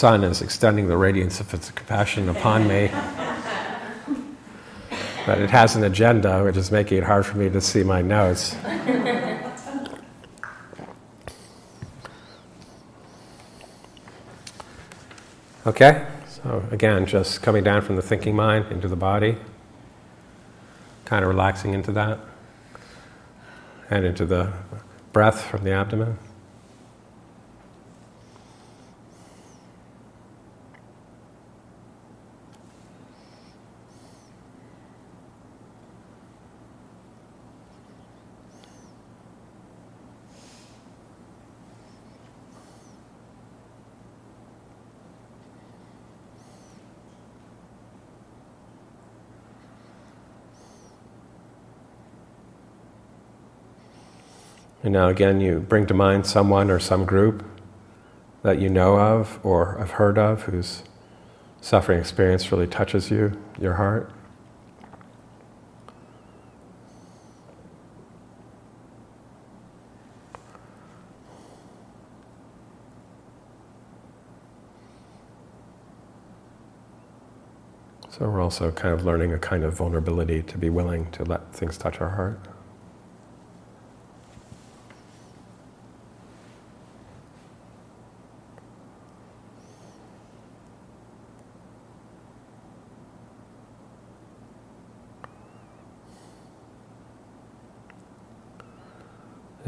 Sun 0.00 0.24
is 0.24 0.40
extending 0.40 0.88
the 0.88 0.96
radiance 0.96 1.40
of 1.40 1.52
its 1.52 1.70
compassion 1.72 2.30
upon 2.30 2.66
me. 2.66 2.90
But 5.26 5.38
it 5.38 5.50
has 5.50 5.76
an 5.76 5.84
agenda, 5.84 6.42
which 6.42 6.56
is 6.56 6.70
making 6.70 6.96
it 6.96 7.04
hard 7.04 7.26
for 7.26 7.36
me 7.36 7.50
to 7.50 7.60
see 7.60 7.82
my 7.82 8.00
notes. 8.00 8.56
Okay? 15.66 16.06
So, 16.28 16.64
again, 16.70 17.04
just 17.04 17.42
coming 17.42 17.62
down 17.62 17.82
from 17.82 17.96
the 17.96 18.02
thinking 18.02 18.34
mind 18.34 18.72
into 18.72 18.88
the 18.88 18.96
body, 18.96 19.36
kind 21.04 21.22
of 21.22 21.28
relaxing 21.28 21.74
into 21.74 21.92
that, 21.92 22.18
and 23.90 24.06
into 24.06 24.24
the 24.24 24.50
breath 25.12 25.42
from 25.42 25.62
the 25.64 25.72
abdomen. 25.72 26.16
Now 55.00 55.08
again, 55.08 55.40
you 55.40 55.60
bring 55.60 55.86
to 55.86 55.94
mind 55.94 56.26
someone 56.26 56.70
or 56.70 56.78
some 56.78 57.06
group 57.06 57.42
that 58.42 58.60
you 58.60 58.68
know 58.68 58.98
of 59.00 59.40
or 59.42 59.78
have 59.78 59.92
heard 59.92 60.18
of 60.18 60.42
whose 60.42 60.82
suffering 61.62 61.98
experience 61.98 62.52
really 62.52 62.66
touches 62.66 63.10
you, 63.10 63.32
your 63.58 63.76
heart. 63.76 64.12
So 78.10 78.28
we're 78.28 78.42
also 78.42 78.70
kind 78.70 78.92
of 78.92 79.06
learning 79.06 79.32
a 79.32 79.38
kind 79.38 79.64
of 79.64 79.72
vulnerability 79.72 80.42
to 80.42 80.58
be 80.58 80.68
willing 80.68 81.10
to 81.12 81.24
let 81.24 81.54
things 81.54 81.78
touch 81.78 82.02
our 82.02 82.10
heart. 82.10 82.38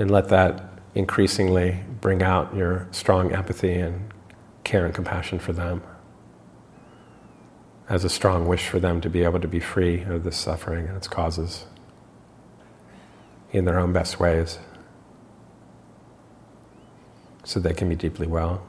And 0.03 0.11
let 0.11 0.31
that 0.31 0.65
increasingly 0.97 1.79
bring 2.01 2.25
out 2.25 2.57
your 2.57 2.89
strong 2.91 3.33
empathy 3.33 3.75
and 3.75 4.13
care 4.65 4.85
and 4.85 4.93
compassion 4.93 5.39
for 5.39 5.53
them 5.53 5.81
as 7.89 8.03
a 8.03 8.09
strong 8.09 8.49
wish 8.49 8.67
for 8.67 8.81
them 8.81 9.01
to 9.03 9.09
be 9.09 9.23
able 9.23 9.39
to 9.39 9.47
be 9.47 9.61
free 9.61 10.03
of 10.03 10.25
this 10.25 10.37
suffering 10.37 10.89
and 10.89 10.97
its 10.97 11.07
causes 11.07 11.67
in 13.53 13.65
their 13.65 13.79
own 13.79 13.93
best 13.93 14.19
ways 14.19 14.59
so 17.45 17.61
they 17.61 17.73
can 17.73 17.89
be 17.89 17.95
deeply 17.95 18.27
well. 18.27 18.67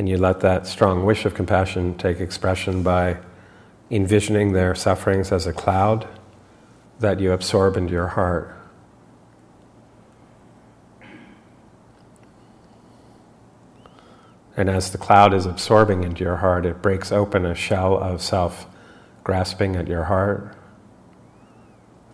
And 0.00 0.08
you 0.08 0.16
let 0.16 0.40
that 0.40 0.66
strong 0.66 1.04
wish 1.04 1.26
of 1.26 1.34
compassion 1.34 1.94
take 1.98 2.20
expression 2.20 2.82
by 2.82 3.18
envisioning 3.90 4.54
their 4.54 4.74
sufferings 4.74 5.30
as 5.30 5.46
a 5.46 5.52
cloud 5.52 6.08
that 7.00 7.20
you 7.20 7.32
absorb 7.32 7.76
into 7.76 7.92
your 7.92 8.06
heart. 8.06 8.56
And 14.56 14.70
as 14.70 14.90
the 14.90 14.96
cloud 14.96 15.34
is 15.34 15.44
absorbing 15.44 16.02
into 16.02 16.24
your 16.24 16.36
heart, 16.36 16.64
it 16.64 16.80
breaks 16.80 17.12
open 17.12 17.44
a 17.44 17.54
shell 17.54 17.98
of 17.98 18.22
self 18.22 18.66
grasping 19.22 19.76
at 19.76 19.86
your 19.86 20.04
heart, 20.04 20.56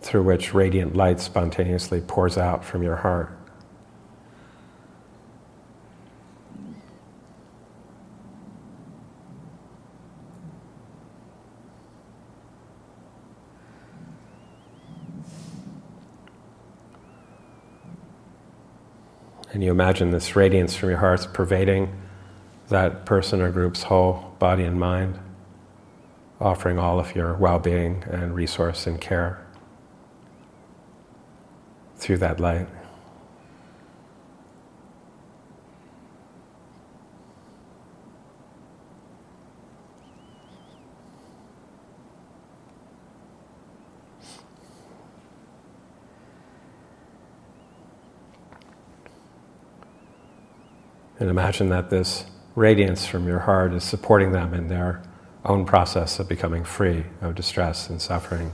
through 0.01 0.23
which 0.23 0.53
radiant 0.53 0.93
light 0.93 1.21
spontaneously 1.21 2.01
pours 2.01 2.37
out 2.37 2.65
from 2.65 2.83
your 2.83 2.97
heart. 2.97 3.36
And 19.57 19.63
you 19.63 19.71
imagine 19.71 20.11
this 20.11 20.35
radiance 20.35 20.75
from 20.75 20.89
your 20.89 20.99
heart 20.99 21.29
pervading 21.33 21.91
that 22.67 23.07
person 23.07 23.41
or 23.41 23.49
group's 23.51 23.81
whole 23.81 24.35
body 24.37 24.63
and 24.63 24.79
mind, 24.79 25.17
offering 26.39 26.77
all 26.77 26.99
of 26.99 27.15
your 27.15 27.33
well 27.33 27.57
being 27.57 28.03
and 28.07 28.35
resource 28.35 28.85
and 28.85 29.01
care 29.01 29.43
through 31.95 32.19
that 32.19 32.39
light. 32.39 32.67
And 51.27 51.37
imagine 51.37 51.67
that 51.67 51.89
this 51.89 52.23
radiance 52.55 53.05
from 53.05 53.27
your 53.27 53.39
heart 53.39 53.73
is 53.73 53.83
supporting 53.83 54.31
them 54.31 54.53
in 54.53 54.69
their 54.69 55.03
own 55.43 55.65
process 55.65 56.19
of 56.19 56.29
becoming 56.29 56.63
free 56.63 57.03
of 57.19 57.35
distress 57.35 57.89
and 57.89 58.01
suffering. 58.01 58.53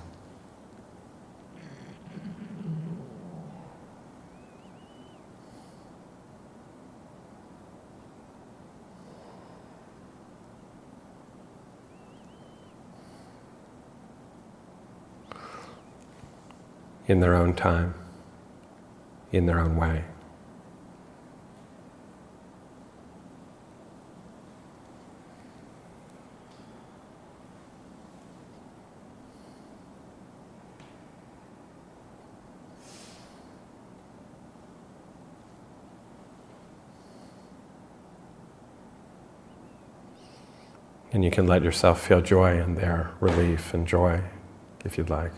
in 17.06 17.20
their 17.20 17.36
own 17.36 17.54
time, 17.54 17.94
in 19.32 19.46
their 19.46 19.60
own 19.60 19.76
way. 19.76 20.06
And 41.14 41.24
you 41.24 41.30
can 41.30 41.46
let 41.46 41.62
yourself 41.62 42.06
feel 42.06 42.22
joy 42.22 42.60
in 42.60 42.74
their 42.74 43.12
relief 43.20 43.74
and 43.74 43.88
joy 43.88 44.22
if 44.84 44.98
you'd 44.98 45.12
like. 45.12 45.32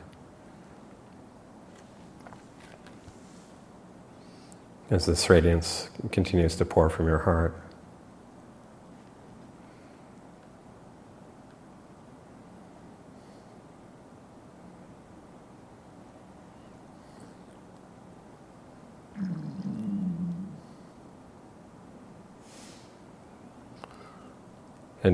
As 4.89 5.05
this 5.05 5.29
radiance 5.29 5.89
continues 6.11 6.55
to 6.55 6.65
pour 6.65 6.89
from 6.89 7.07
your 7.07 7.19
heart. 7.19 7.59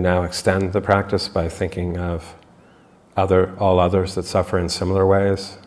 And 0.01 0.07
now 0.07 0.23
extend 0.23 0.73
the 0.73 0.81
practice 0.81 1.27
by 1.27 1.47
thinking 1.47 1.95
of 1.95 2.33
other, 3.15 3.55
all 3.59 3.79
others 3.79 4.15
that 4.15 4.25
suffer 4.25 4.57
in 4.57 4.67
similar 4.67 5.05
ways. 5.05 5.59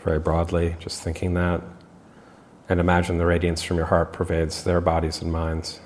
Very 0.00 0.18
broadly, 0.18 0.76
just 0.80 1.00
thinking 1.00 1.32
that. 1.32 1.62
And 2.68 2.80
imagine 2.80 3.16
the 3.16 3.24
radiance 3.24 3.62
from 3.62 3.78
your 3.78 3.86
heart 3.86 4.12
pervades 4.12 4.64
their 4.64 4.82
bodies 4.82 5.22
and 5.22 5.32
minds, 5.32 5.80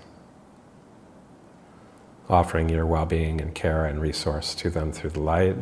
offering 2.28 2.68
your 2.68 2.84
well 2.84 3.06
being 3.06 3.40
and 3.40 3.54
care 3.54 3.84
and 3.84 4.02
resource 4.02 4.52
to 4.56 4.68
them 4.68 4.90
through 4.90 5.10
the 5.10 5.20
light. 5.20 5.58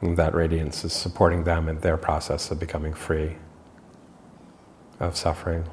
And 0.00 0.16
that 0.16 0.34
radiance 0.34 0.84
is 0.84 0.92
supporting 0.92 1.44
them 1.44 1.68
in 1.68 1.78
their 1.78 1.96
process 1.96 2.50
of 2.50 2.58
becoming 2.58 2.92
free 2.92 3.36
of 5.00 5.16
suffering. 5.16 5.64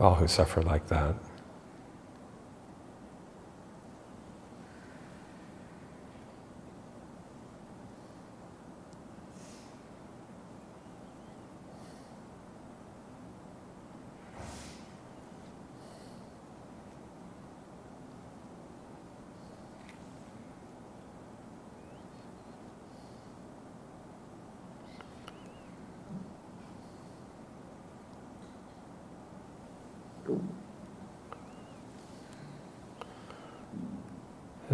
All 0.00 0.16
who 0.16 0.26
suffer 0.26 0.60
like 0.62 0.88
that. 0.88 1.14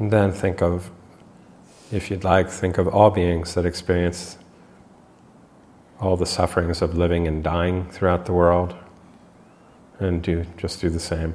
And 0.01 0.11
then 0.11 0.33
think 0.33 0.63
of, 0.63 0.91
if 1.93 2.11
you'd 2.11 2.25
like, 2.25 2.49
think 2.49 2.79
of 2.79 2.89
all 2.89 3.11
beings 3.11 3.53
that 3.53 3.67
experience 3.67 4.39
all 6.01 6.17
the 6.17 6.25
sufferings 6.25 6.81
of 6.81 6.97
living 6.97 7.29
and 7.29 7.45
dying 7.45 7.87
throughout 7.91 8.25
the 8.25 8.33
world, 8.33 8.75
and 9.99 10.23
do 10.23 10.47
just 10.57 10.81
do 10.81 10.89
the 10.89 10.99
same. 10.99 11.35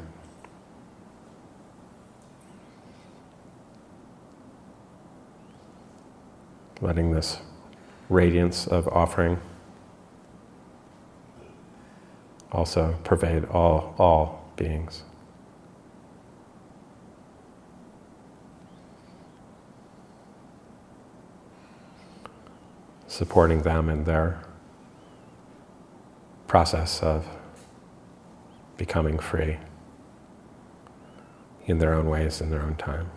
Letting 6.82 7.12
this 7.12 7.38
radiance 8.10 8.65
of 8.65 8.88
offering 8.88 9.39
also 12.51 12.97
pervade 13.04 13.45
all, 13.45 13.93
all 13.99 14.49
beings. 14.56 15.04
Supporting 23.15 23.62
them 23.62 23.88
in 23.88 24.04
their 24.04 24.41
process 26.47 27.01
of 27.01 27.25
becoming 28.75 29.17
free 29.17 29.58
in 31.65 31.78
their 31.78 31.93
own 31.93 32.10
ways, 32.10 32.41
in 32.41 32.49
their 32.51 32.62
own 32.62 32.75
time. 32.75 33.10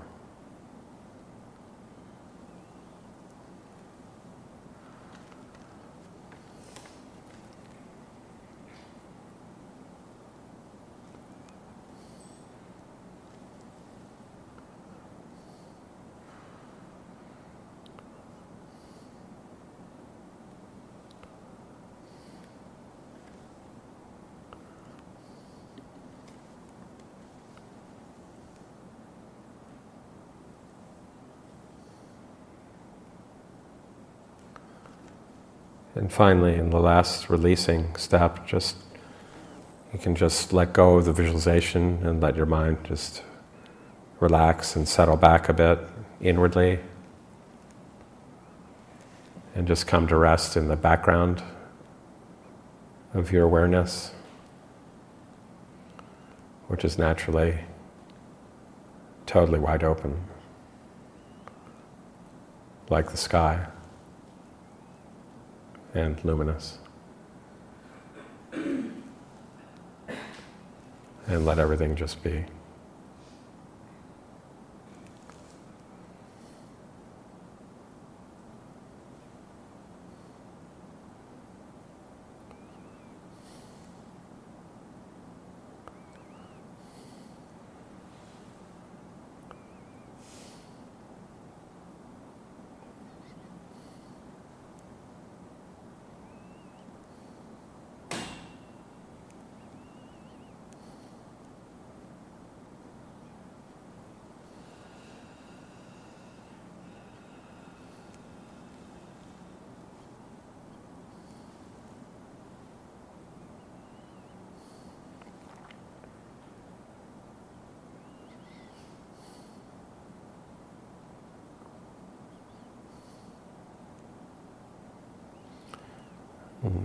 And 35.94 36.12
finally, 36.12 36.54
in 36.54 36.70
the 36.70 36.80
last 36.80 37.30
releasing 37.30 37.96
step, 37.96 38.46
just 38.46 38.76
you 39.92 39.98
can 39.98 40.14
just 40.14 40.52
let 40.52 40.72
go 40.72 40.96
of 40.96 41.06
the 41.06 41.12
visualization 41.12 42.06
and 42.06 42.20
let 42.20 42.36
your 42.36 42.46
mind 42.46 42.78
just 42.84 43.22
relax 44.20 44.76
and 44.76 44.86
settle 44.86 45.16
back 45.16 45.48
a 45.48 45.52
bit 45.52 45.78
inwardly. 46.20 46.80
And 49.54 49.66
just 49.66 49.86
come 49.86 50.06
to 50.08 50.16
rest 50.16 50.56
in 50.56 50.68
the 50.68 50.76
background 50.76 51.42
of 53.14 53.32
your 53.32 53.44
awareness, 53.44 54.12
which 56.68 56.84
is 56.84 56.98
naturally 56.98 57.58
totally 59.26 59.58
wide 59.58 59.82
open, 59.82 60.22
like 62.88 63.10
the 63.10 63.16
sky 63.16 63.66
and 65.98 66.24
luminous. 66.24 66.78
And 68.52 68.94
let 71.44 71.58
everything 71.58 71.96
just 71.96 72.22
be. 72.22 72.44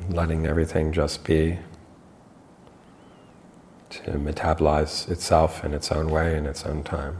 Letting 0.10 0.46
everything 0.46 0.92
just 0.92 1.24
be, 1.24 1.60
to 3.90 4.12
metabolize 4.12 5.10
itself 5.10 5.64
in 5.64 5.74
its 5.74 5.92
own 5.92 6.10
way, 6.10 6.36
in 6.36 6.46
its 6.46 6.66
own 6.66 6.84
time. 6.84 7.18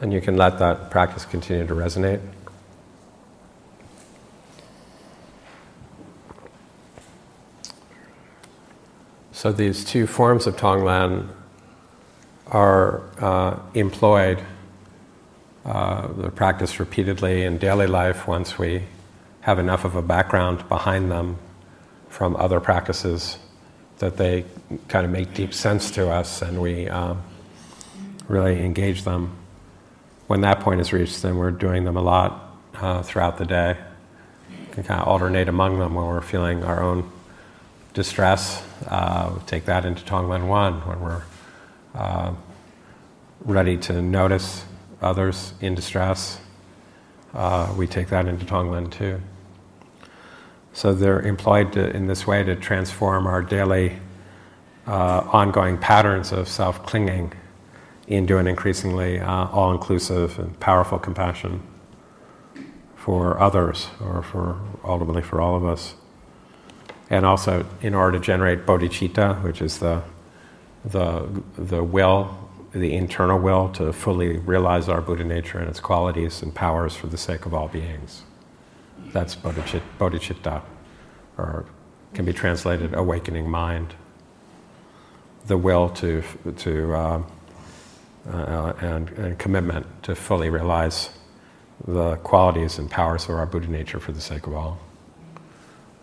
And 0.00 0.12
you 0.12 0.20
can 0.20 0.36
let 0.36 0.58
that 0.58 0.90
practice 0.90 1.24
continue 1.26 1.66
to 1.66 1.74
resonate. 1.74 2.20
So 9.32 9.52
these 9.52 9.84
two 9.84 10.06
forms 10.06 10.46
of 10.46 10.56
Tonglen 10.56 11.28
are 12.48 13.02
uh, 13.18 13.58
employed, 13.74 14.42
uh, 15.64 16.08
the 16.08 16.30
practice 16.30 16.80
repeatedly 16.80 17.44
in 17.44 17.58
daily 17.58 17.86
life 17.86 18.26
once 18.26 18.58
we 18.58 18.82
have 19.40 19.58
enough 19.58 19.84
of 19.84 19.94
a 19.96 20.02
background 20.02 20.68
behind 20.68 21.10
them 21.10 21.38
from 22.08 22.36
other 22.36 22.60
practices 22.60 23.38
that 23.98 24.16
they 24.16 24.44
kind 24.88 25.06
of 25.06 25.12
make 25.12 25.32
deep 25.32 25.54
sense 25.54 25.90
to 25.92 26.10
us 26.10 26.42
and 26.42 26.60
we 26.60 26.88
um, 26.88 27.22
really 28.28 28.62
engage 28.62 29.04
them 29.04 29.39
when 30.30 30.42
that 30.42 30.60
point 30.60 30.80
is 30.80 30.92
reached, 30.92 31.22
then 31.22 31.36
we're 31.36 31.50
doing 31.50 31.82
them 31.82 31.96
a 31.96 32.00
lot 32.00 32.56
uh, 32.74 33.02
throughout 33.02 33.36
the 33.36 33.44
day. 33.44 33.76
We 34.48 34.72
can 34.72 34.84
kind 34.84 35.00
of 35.00 35.08
alternate 35.08 35.48
among 35.48 35.80
them 35.80 35.94
when 35.94 36.06
we're 36.06 36.20
feeling 36.20 36.62
our 36.62 36.80
own 36.80 37.10
distress. 37.94 38.62
Uh, 38.86 39.36
take 39.46 39.64
that 39.64 39.84
into 39.84 40.04
Tonglen 40.04 40.46
1 40.46 40.86
when 40.86 41.00
we're 41.00 41.22
uh, 41.96 42.32
ready 43.40 43.76
to 43.78 44.00
notice 44.00 44.64
others 45.02 45.52
in 45.60 45.74
distress. 45.74 46.38
Uh, 47.34 47.74
we 47.76 47.88
take 47.88 48.06
that 48.10 48.26
into 48.28 48.46
Tonglen 48.46 48.88
2. 48.88 49.20
So 50.74 50.94
they're 50.94 51.22
employed 51.22 51.72
to, 51.72 51.90
in 51.90 52.06
this 52.06 52.24
way 52.24 52.44
to 52.44 52.54
transform 52.54 53.26
our 53.26 53.42
daily 53.42 53.98
uh, 54.86 55.28
ongoing 55.32 55.76
patterns 55.76 56.30
of 56.30 56.46
self 56.46 56.86
clinging 56.86 57.32
into 58.10 58.36
an 58.38 58.46
increasingly 58.48 59.20
uh, 59.20 59.46
all 59.46 59.70
inclusive 59.70 60.38
and 60.38 60.58
powerful 60.58 60.98
compassion 60.98 61.62
for 62.96 63.40
others, 63.40 63.88
or 64.04 64.22
for 64.22 64.60
ultimately 64.84 65.22
for 65.22 65.40
all 65.40 65.56
of 65.56 65.64
us. 65.64 65.94
And 67.08 67.24
also, 67.24 67.64
in 67.80 67.94
order 67.94 68.18
to 68.18 68.24
generate 68.24 68.66
bodhicitta, 68.66 69.42
which 69.42 69.62
is 69.62 69.78
the, 69.78 70.02
the, 70.84 71.42
the 71.56 71.82
will, 71.82 72.36
the 72.72 72.94
internal 72.94 73.38
will 73.38 73.68
to 73.70 73.92
fully 73.92 74.38
realize 74.38 74.88
our 74.88 75.00
Buddha 75.00 75.24
nature 75.24 75.58
and 75.58 75.68
its 75.68 75.80
qualities 75.80 76.42
and 76.42 76.54
powers 76.54 76.94
for 76.94 77.06
the 77.06 77.16
sake 77.16 77.46
of 77.46 77.54
all 77.54 77.68
beings. 77.68 78.22
That's 79.12 79.34
bodhicitta, 79.34 79.82
bodhicitta 79.98 80.62
or 81.38 81.64
can 82.12 82.24
be 82.24 82.32
translated 82.32 82.92
awakening 82.92 83.48
mind. 83.48 83.94
The 85.46 85.56
will 85.56 85.88
to, 85.90 86.22
to 86.58 86.92
uh, 86.92 87.22
uh, 88.28 88.72
and, 88.80 89.08
and, 89.10 89.38
commitment 89.38 89.86
to 90.02 90.14
fully 90.14 90.50
realize 90.50 91.10
the 91.86 92.16
qualities 92.16 92.78
and 92.78 92.90
powers 92.90 93.24
of 93.24 93.30
our 93.30 93.46
Buddha 93.46 93.68
nature 93.68 93.98
for 93.98 94.12
the 94.12 94.20
sake 94.20 94.46
of 94.46 94.54
all. 94.54 94.78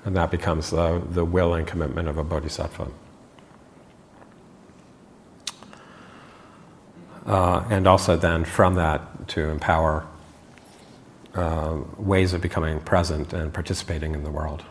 And 0.03 0.15
that 0.15 0.31
becomes 0.31 0.71
the, 0.71 1.01
the 1.11 1.23
will 1.23 1.53
and 1.53 1.67
commitment 1.67 2.07
of 2.07 2.17
a 2.17 2.23
bodhisattva. 2.23 2.87
Uh, 7.25 7.63
and 7.69 7.85
also 7.87 8.15
then 8.15 8.45
from 8.45 8.75
that 8.75 9.27
to 9.27 9.49
empower 9.49 10.07
uh, 11.35 11.77
ways 11.97 12.33
of 12.33 12.41
becoming 12.41 12.79
present 12.79 13.33
and 13.33 13.53
participating 13.53 14.15
in 14.15 14.23
the 14.23 14.31
world 14.31 14.63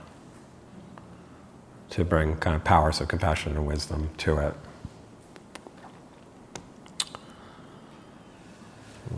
to 1.91 2.05
bring 2.05 2.37
kind 2.37 2.57
of 2.57 2.65
powers 2.65 3.01
of 3.01 3.09
compassion 3.09 3.53
and 3.53 3.67
wisdom 3.67 4.11
to 4.17 4.39
it. 4.39 4.55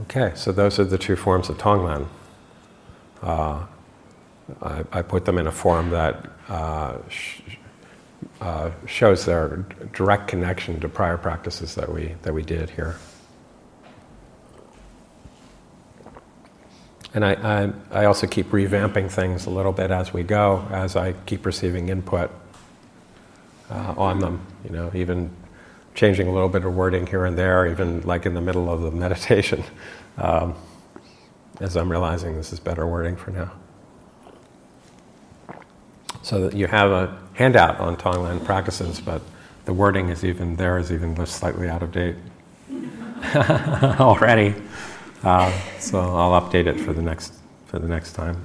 Okay, 0.03 0.33
so 0.35 0.53
those 0.53 0.79
are 0.79 0.85
the 0.85 0.99
two 0.99 1.17
forms 1.17 1.49
of 1.49 1.59
Tonglen. 1.59 2.07
Uh, 3.23 3.67
I, 4.63 4.85
I, 4.93 5.03
put 5.03 5.25
them 5.25 5.39
in 5.39 5.47
a 5.47 5.53
form 5.53 5.91
that 5.91 6.31
uh, 6.49 6.97
sh- 7.09 7.41
uh, 8.41 8.71
shows 8.87 9.27
their 9.27 9.65
direct 9.93 10.29
connection 10.29 10.81
to 10.81 10.89
prior 10.89 11.19
practices 11.19 11.75
that 11.75 11.93
we, 11.93 12.15
that 12.23 12.33
we 12.33 12.43
did 12.43 12.71
here. 12.71 12.97
And 17.15 17.25
I, 17.25 17.33
I, 17.33 17.73
I, 17.91 18.05
also 18.05 18.27
keep 18.27 18.51
revamping 18.51 19.11
things 19.11 19.47
a 19.47 19.51
little 19.51 19.73
bit 19.73 19.91
as 19.91 20.13
we 20.13 20.23
go, 20.23 20.67
as 20.71 20.95
I 20.95 21.13
keep 21.13 21.45
receiving 21.45 21.89
input 21.89 22.31
uh, 23.71 23.95
on 23.97 24.21
them. 24.21 24.47
You 24.65 24.71
know, 24.71 24.91
even 24.95 25.31
changing 25.99 26.29
a 26.29 26.33
little 26.33 26.49
bit 26.49 26.65
of 26.65 26.77
wording 26.77 27.09
here 27.09 27.25
and 27.25 27.37
there, 27.37 27.67
even 27.67 28.01
like 28.03 28.25
in 28.25 28.33
the 28.33 28.41
middle 28.41 28.71
of 28.71 28.83
the 28.83 28.91
meditation, 28.93 29.65
um, 30.19 30.55
as 31.61 31.77
I'm 31.77 31.91
realizing 31.91 32.37
this 32.37 32.53
is 32.53 32.61
better 32.61 32.87
wording 32.87 33.17
for 33.17 33.33
now. 33.33 33.51
So 36.23 36.47
that 36.47 36.57
you 36.57 36.69
have 36.69 36.93
a 36.93 37.19
handout 37.35 37.81
on 37.81 37.97
Tonglen 37.97 38.45
practices, 38.45 39.01
but 39.01 39.23
the 39.65 39.73
wording 39.73 40.09
is 40.09 40.25
even 40.25 40.55
there 40.55 40.79
is 40.79 40.93
even 40.93 41.27
slightly 41.27 41.69
out 41.69 41.83
of 41.83 41.91
date 41.91 42.15
already. 43.35 44.55
Uh, 45.25 45.51
so 45.81 45.99
I'll 45.99 46.41
update 46.41 46.67
it 46.67 46.79
for 46.79 46.93
the 46.93 47.03
next 47.03 47.35
for 47.67 47.81
the 47.81 47.89
next 47.89 48.13
time. 48.13 48.37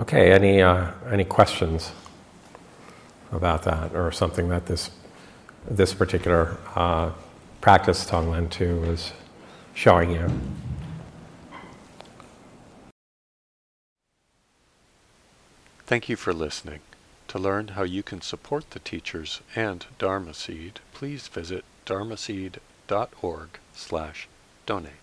Okay, 0.00 0.32
any 0.32 0.62
uh, 0.62 0.90
any 1.10 1.24
questions 1.24 1.92
about 3.30 3.64
that, 3.64 3.94
or 3.94 4.10
something 4.10 4.48
that 4.48 4.64
this 4.64 4.90
this 5.70 5.94
particular 5.94 6.56
uh, 6.74 7.12
practice 7.60 8.08
Tonglen 8.08 8.50
two 8.50 8.84
is 8.84 9.12
showing 9.74 10.10
you? 10.10 10.30
Thank 15.86 16.08
you 16.08 16.16
for 16.16 16.32
listening. 16.32 16.80
To 17.28 17.38
learn 17.38 17.68
how 17.68 17.82
you 17.82 18.02
can 18.02 18.20
support 18.20 18.70
the 18.70 18.78
teachers 18.78 19.40
and 19.54 19.86
Dharma 19.98 20.34
Seed, 20.34 20.80
please 20.92 21.28
visit 21.28 21.64
dharmaseed.org 21.86 23.48
slash 23.74 24.28
donate. 24.66 24.97